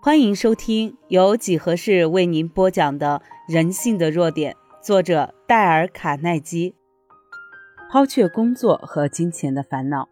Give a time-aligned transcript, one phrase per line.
[0.00, 3.20] 欢迎收听由几何式为您播讲的
[3.52, 6.76] 《人性的弱点》，作者戴尔·卡耐基。
[7.90, 10.08] 抛却工作和金钱的烦恼。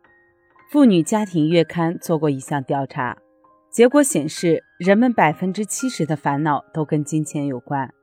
[0.73, 3.17] 妇女家庭月刊做过一项调查，
[3.71, 7.95] 结果显示，人们百分之七十的烦恼都跟金钱有关。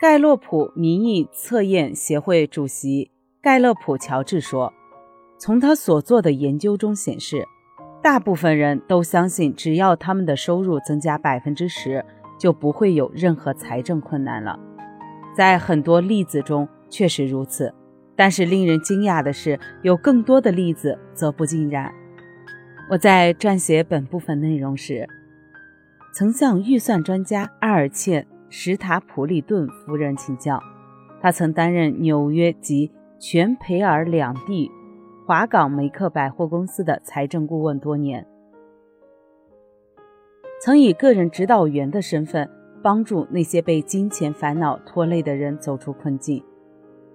[0.00, 4.72] 盖洛普民意测验协会主席盖勒普·乔治说
[5.38, 7.46] ：“从他所做的研究中显示。”
[8.04, 12.04] 大部分人都相信，只要他们的收入增加百分之十，
[12.38, 14.60] 就不会有任何财政困难了。
[15.34, 17.72] 在很多例子中确实如此，
[18.14, 21.90] 但是令人惊讶的是，有更多的例子则不尽然。
[22.90, 25.08] 我在撰写本部分内容时，
[26.12, 30.62] 曾向预算专家阿尔切·史塔普里顿夫人请教，
[31.22, 34.70] 她曾担任纽约及全培尔两地。
[35.26, 38.26] 华港梅克百货公司的财政顾问多年，
[40.60, 42.50] 曾以个人指导员的身份
[42.82, 46.44] 帮助那些被金钱烦恼拖累的人走出困境。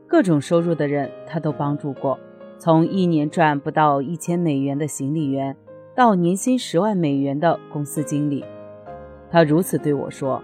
[0.07, 2.17] 各种收入的人他都帮助过，
[2.57, 5.55] 从一年赚不到一千美元的行李员，
[5.93, 8.43] 到年薪十万美元的公司经理。
[9.29, 10.41] 他如此对我说：“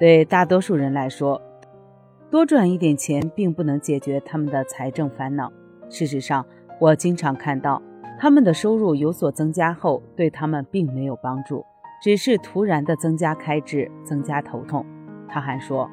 [0.00, 1.40] 对大多数人来说，
[2.28, 5.52] 多赚一点钱并不能解决他们的财政烦恼。
[5.88, 6.44] 事实上。”
[6.80, 7.80] 我经常看到，
[8.18, 11.64] 他们的收入有所增加后，对他们并没有帮助，
[12.02, 14.84] 只是突然的增加开支，增加头痛。
[15.28, 15.88] 他还说，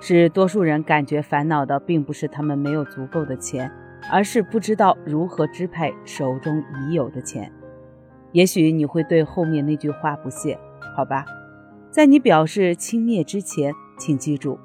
[0.00, 3.70] 使多数人感觉烦恼的，并不是他们没有足够的钱，
[4.10, 7.52] 而是不知道如何支配手中已有的钱。
[8.32, 10.58] 也许你会对后面那句话不屑，
[10.96, 11.24] 好吧？
[11.90, 14.58] 在你表示轻蔑之前，请记住，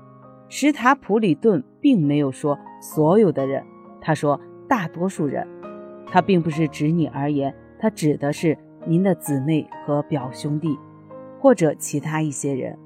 [0.47, 3.64] 史塔普里顿并没有说所有的人，
[3.99, 5.47] 他说大多数人。
[6.09, 10.77] 他并不是指你而言，他指的是您的姊妹和表兄弟，
[11.39, 12.77] 或者其他一些人。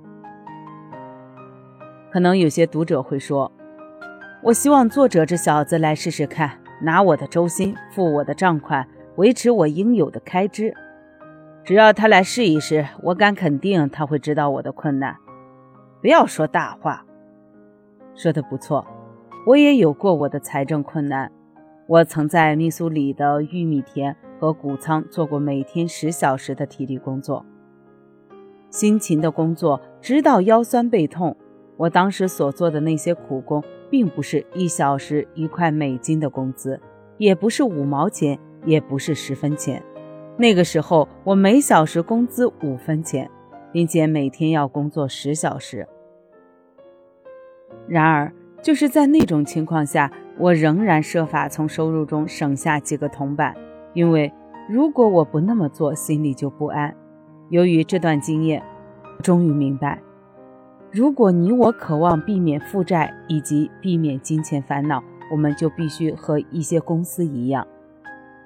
[2.11, 3.51] 可能有些读者会说
[4.43, 10.73] ：“我希望作者这小子来试试看，拿我的周薪付我的账款，维持我应有的开支。
[11.63, 15.15] 只要他来试一试，我敢肯定他会知道我的困难。
[16.01, 17.05] 不要说大话。”
[18.15, 18.85] 说的不错，
[19.45, 21.31] 我也有过我的财政困难。
[21.91, 27.45] 我曾在密苏里的玉米田和谷仓做过每天十小时的体力工作，
[28.69, 31.35] 辛勤的工作直到腰酸背痛。
[31.75, 36.79] 我当时所做的那些苦工，并不是一小时一块美金的工资，
[37.17, 39.83] 也不是五毛钱，也不是十分钱。
[40.37, 43.29] 那个时候，我每小时工资五分钱，
[43.73, 45.85] 并且每天要工作十小时。
[47.85, 48.31] 然而，
[48.61, 50.09] 就是在那种情况下。
[50.41, 53.55] 我仍然设法从收入中省下几个铜板，
[53.93, 54.33] 因为
[54.67, 56.95] 如果我不那么做，心里就不安。
[57.49, 58.63] 由于这段经验，
[59.21, 60.01] 终于明白，
[60.89, 67.67] 如果你我渴望避免负债以及避免金钱烦恼，我们就必须和一些公司一样，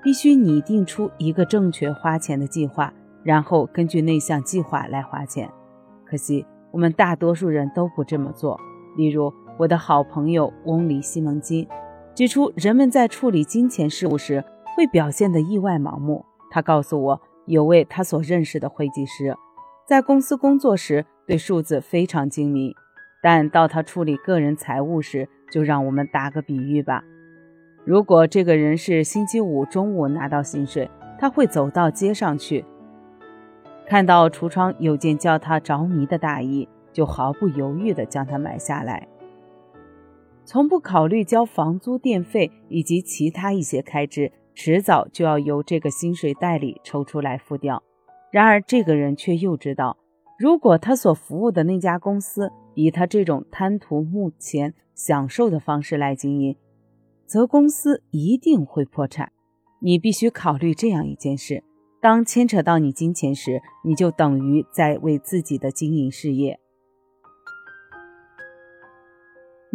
[0.04, 2.92] 必须拟定出一个正确花钱的计划，
[3.24, 5.50] 然后根据那项计划来花钱。
[6.04, 8.60] 可惜我们大多数人都不这么做。
[8.98, 11.66] 例如，我的好朋友翁里西蒙金。
[12.16, 14.42] 指出，人们在处理金钱事务时
[14.76, 16.26] 会表现得意外盲目。
[16.50, 19.36] 他告诉我，有位他所认识的会计师，
[19.86, 22.74] 在公司工作时对数字非常精明，
[23.22, 27.04] 但到他处理个人财务时，就让我们打个比喻吧。
[27.84, 30.90] 如果这个人是星期五中午拿到薪水，
[31.20, 32.64] 他会走到街上去，
[33.86, 39.06] 看到橱窗有件叫他着迷的大衣，就毫不犹豫地将它买下来。
[40.46, 47.82] 从不考虑交房租、电费以及其他一些开支，迟早就要由这个薪水袋里抽出来付掉。
[48.32, 49.98] 然而，这个人却又知道，
[50.38, 56.56] 如果他所服务的那家公司以他这种贪图目前享受的方式来经营，
[57.26, 59.32] 则公司一定会破产。
[59.82, 61.64] 你必须考虑这样一件事：
[62.00, 66.60] 当牵扯到你金钱时，你就等于在为自己的经营事业。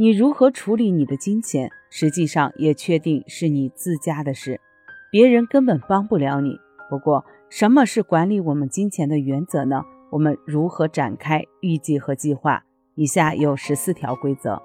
[0.00, 4.58] 你如何处理你的金钱，实际上也确定是你自家的事，
[5.12, 6.58] 别人根本帮不了你。
[6.88, 9.82] 不过，什么是管理我们金钱的原则呢？
[10.08, 12.64] 我们如何展开预计和计划？
[12.94, 14.62] 以下有十四条规则：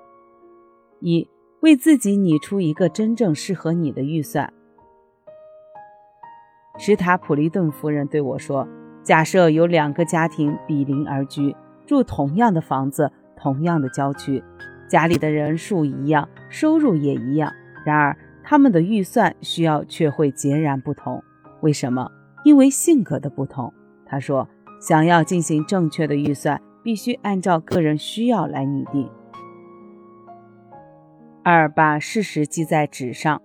[1.01, 1.27] 一、
[1.59, 4.53] 为自己拟出一个真正适合你的预算。
[6.77, 8.65] 史塔普利顿夫人对我说
[9.03, 11.53] ：“假设有两个家庭比邻而居，
[11.85, 14.41] 住同样的房子，同样的郊区。”
[14.87, 17.51] 家里的人数一样，收入也一样，
[17.85, 21.23] 然而他们的预算需要却会截然不同。
[21.61, 22.11] 为什么？
[22.43, 23.73] 因为性格的不同。
[24.05, 24.47] 他说
[24.79, 29.09] ：“想要进行正确的预算，必须按照个人需要来拟定。
[31.43, 33.41] 二，把事实记在纸上。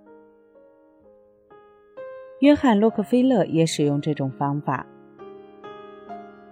[2.41, 4.87] 约翰·洛克菲勒也使用这种方法。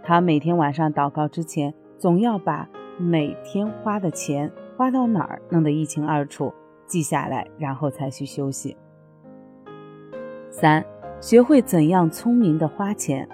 [0.02, 2.69] 他每天晚上祷告之前，总要把
[2.99, 6.55] 每天花的钱花到哪儿弄得一清二楚，
[6.87, 8.77] 记下来，然后才去休息。
[10.53, 10.85] 三，
[11.21, 13.29] 学会怎样聪明的花钱，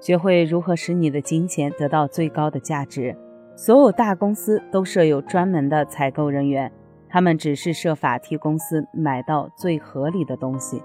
[0.00, 3.16] 学会如何使你的金钱得到最高的价值。
[3.54, 6.72] 所有大公司都设有专门的采购人员。
[7.08, 10.82] 他们只是设法替公司买到最合理的东西。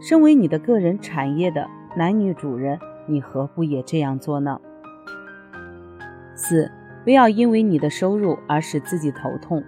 [0.00, 4.60] 身为你的个人产业的男女主人，你何不也这样做呢？
[6.36, 6.70] 四，
[7.06, 9.62] 不要因为你的收入而使自己头痛。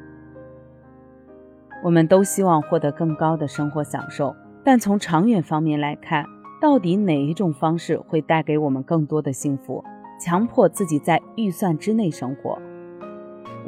[1.85, 6.25] 我们都希望获得更高的生活享受，但从长远方面来看，
[6.61, 9.85] 到底哪一种方式会带给我们更多的幸福？
[10.21, 12.59] 强迫自己在预算之内生活。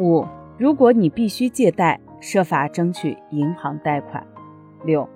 [0.01, 0.27] 五，
[0.59, 2.01] 如果你必须借贷。
[2.23, 4.23] 设法争取银行贷款。
[4.85, 5.09] 六、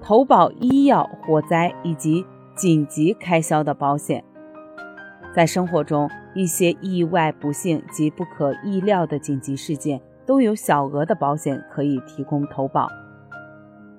[0.00, 4.24] 投保医药、火灾以及紧急开销的保险。
[5.34, 12.88] 在生活中，一些意外、不幸及不可意料的紧急事件都有小额的保险可以提供投保。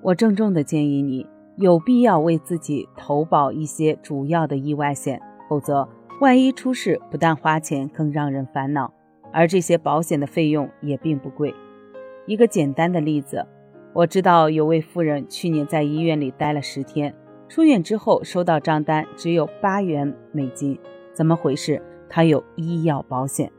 [0.00, 1.26] 我郑重的建议你，
[1.56, 5.88] 有必要为自己投保一些主要的意外险，否则
[6.20, 8.92] 万一出事，不但花钱，更让人烦恼。
[9.32, 11.54] 而这些保险的费用也并不贵。
[12.26, 13.46] 一个简单的例子，
[13.92, 17.14] 我知道有位夫人去年在医院里待了十天，
[17.48, 20.78] 出院之后收到账单只有八元美金，
[21.12, 21.82] 怎么回事？
[22.12, 23.50] 还有医药保险。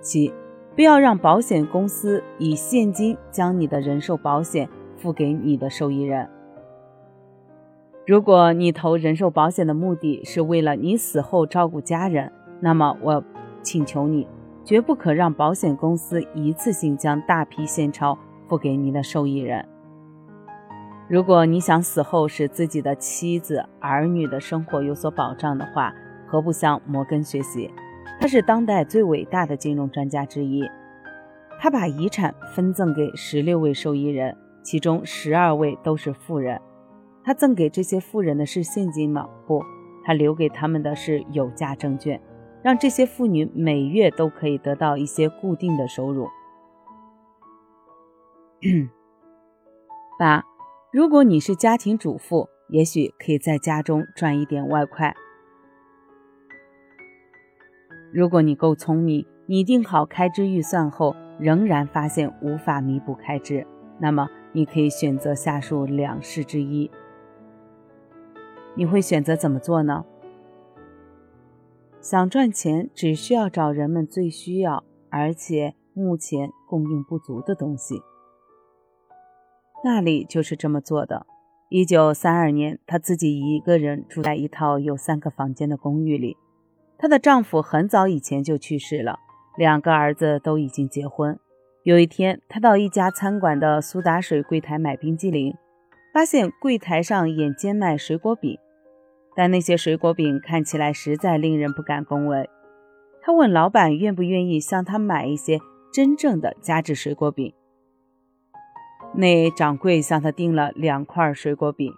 [0.00, 0.32] 七，
[0.76, 6.28] 不要让保险公司以现金将你的人寿保险付给你的受益人。
[8.06, 13.24] 如果你投人寿保险的目的是为了你死后照顾家人，那么我
[13.62, 14.26] 请求你。
[14.62, 18.16] 绝不可让保险公司一次性将大批现钞
[18.46, 19.66] 付给你的受益人。
[21.08, 25.92] 如果你想死后使自己的妻子、儿女的生活有所保障的话，
[26.26, 27.70] 何不向摩根学习？
[28.20, 30.62] 他是当代最伟大的金融专家之一。
[31.58, 36.60] 他把遗产分赠给十六位受益人，其中十二位都是富人。
[37.24, 39.26] 他赠给这些富人的是现金吗？
[39.46, 39.62] 不，
[40.04, 42.20] 他留给他们的是有价证券。
[42.62, 46.28] 让这些妇女每月都可以得到一些固定的收入。
[50.18, 50.44] 八，
[50.92, 55.14] 如果你是家庭主妇，也许可以在家中赚一点外快。
[58.12, 63.64] 如果你够聪明，拟定好开支预算后，仍然发现无法弥补开支，
[64.00, 66.90] 那么你可以选择下述两事之一。
[68.74, 70.04] 你会选择怎么做呢？
[72.00, 78.02] 想赚钱，只需要找人们最需要而且目前供应不足的东西。
[79.84, 81.26] 那里就是这么做的。
[81.68, 86.36] 一九三二年，他自己一个人住在一套有三个房间的公寓里。
[87.00, 89.18] 她的丈夫很早以前就去世了，
[89.56, 91.40] 两个儿子都已经结婚。
[91.82, 95.56] 有一天，她到一家餐馆的苏打水柜台买冰激凌，
[96.12, 98.58] 发现柜台上眼尖卖水果饼。
[99.34, 102.50] 但那些水果饼看起来实在令人不敢恭维。
[103.22, 105.58] 他问老板愿不愿意向他买一些
[105.90, 107.54] 真正的加制水果饼。
[109.14, 111.94] 那掌柜向他订了两块水果饼。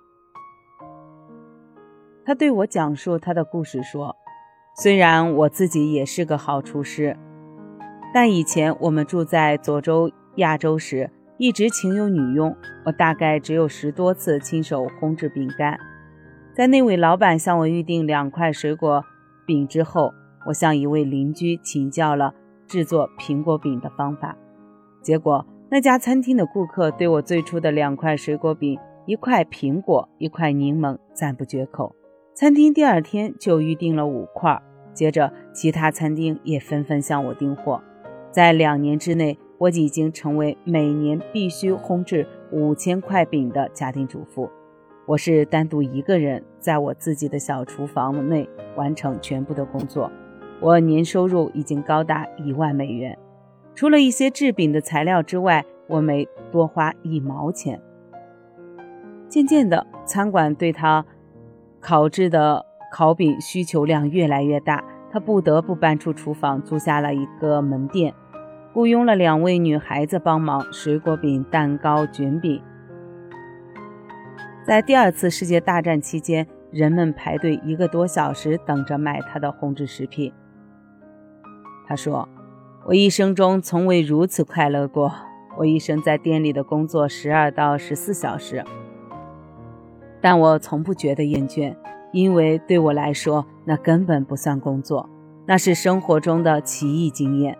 [2.25, 4.15] 他对我讲述他的故事说
[4.75, 7.17] ：“虽然我自己也是个好厨师，
[8.15, 15.79] 但以前我们住在佐州亚洲时，一直请有女佣，我大概只有十多次亲手烘制饼干。”
[16.57, 19.05] 在那位老板向我预定两块水果
[19.47, 20.13] 饼之后，
[20.47, 22.35] 我向一位邻居请教了
[22.67, 24.37] 制作苹果饼的方法。
[25.03, 31.95] 结果，那家餐厅的顾客对我最初的两块水果饼、一块苹果、一块柠檬赞不绝口。
[32.35, 34.59] 餐厅第二天就预订了五块，
[34.95, 37.83] 接着其他餐厅也纷纷向我订货。
[38.31, 44.49] 在两年之内，我已经成为每年必须烘制五千块饼的家庭主妇。
[45.05, 50.11] 我是单独一个人在我自己的小厨房内完成全部的工作，
[50.59, 53.19] 我年收入已经高达一万美元，
[53.75, 57.79] 除了一些制饼的材料之外，我没多花一毛钱。
[59.29, 61.05] 渐渐的，餐馆对他
[61.83, 68.15] 烤制的烤饼需求量越来越大，他不得不搬出厨房，租下了一个门店，
[68.73, 72.63] 雇佣了两位女孩子帮忙水果饼、蛋糕、卷饼。
[74.65, 80.33] 在第二次世界大战期间，人们排队一个多小时等着买他的烘制食品。
[81.89, 82.29] 他说
[82.87, 85.13] ：“我一生中从未如此快乐过。
[85.59, 88.65] 我一生在店里的工作十二到十四小时，
[90.23, 91.77] 但我从不觉得厌倦，
[92.13, 95.11] 因为对我来说，那根本不算工作，
[95.45, 97.59] 那是生活中的奇异经验。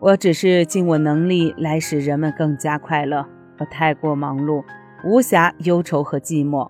[0.00, 3.24] 我只是尽我能力来使人们更加快乐。
[3.58, 4.62] 我太过忙碌，
[5.04, 6.68] 无暇忧愁和寂寞。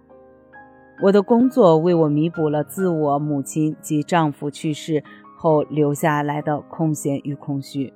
[1.02, 5.02] 我的工作为我弥补了自我母亲及丈夫去世。”
[5.42, 7.95] 后留下来的空闲与空虚。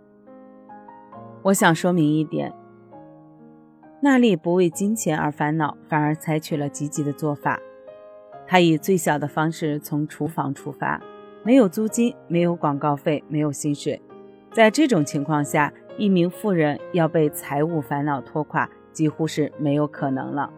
[1.43, 2.51] 我想说明一点：
[4.05, 7.59] 娜丽不为金钱而烦恼，反而采取了积极的做法。
[8.47, 11.01] 她以最小的方式从厨房出发，
[11.43, 14.03] 没有租金，没有广告费，没有薪水。
[14.53, 20.53] 在这种情况下，一名富人要被财务烦恼拖垮，几乎是没有可能了。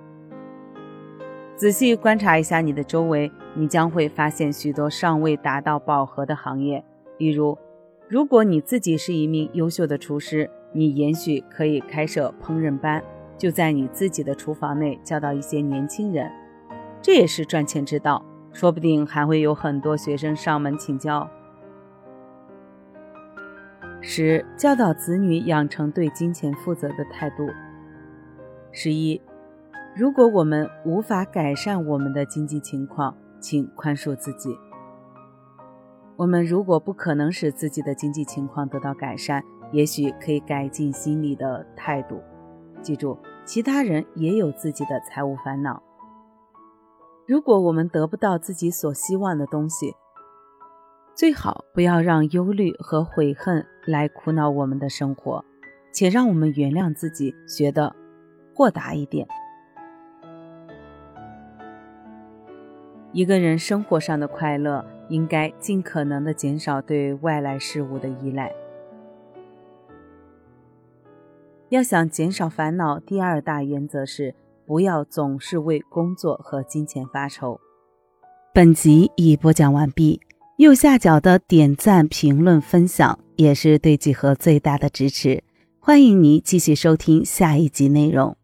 [1.55, 6.83] 仔细观察一下你的周围，你将会发现许多尚未达到饱和的行业。
[7.19, 7.57] 例如，
[8.09, 13.01] 如果你自己是一名优秀的厨师，你也许可以开设烹饪班，
[13.39, 16.31] 就在你自己的厨房内教导一些年轻人，
[17.03, 18.25] 这也是赚钱之道。
[18.53, 21.29] 说不定还会有很多学生上门请教。
[24.01, 27.47] 十、教导子女养成对金钱负责的态度。
[28.73, 29.21] 十一。
[29.95, 34.55] 如果我们无法改善我们的经济情况，请宽恕自己。
[36.17, 42.21] 我们如果不可能使自己的经济情况得到改善，也许可以改进心理的态度。
[42.87, 45.83] 记住，其他人也有自己的财务烦恼。
[47.27, 49.93] 如果我们得不到自己所希望的东西，
[51.13, 55.45] 最好不要让忧虑和悔恨来苦恼我们的生活，
[55.93, 57.93] 且让我们原谅自己，学得
[58.55, 59.27] 豁达一点。
[63.11, 68.55] 一个人生活上的快乐，应该尽可能的减少对外来事物的依赖。
[71.69, 77.61] 要想减少烦恼，第二大原则是不要总是为工作和金钱发愁。
[78.55, 80.21] 本集已播讲完毕，
[80.59, 85.43] 右下角的点赞、评论、分享也是对几何最大的支持。
[85.81, 88.37] 欢迎你继续收听下一集内容。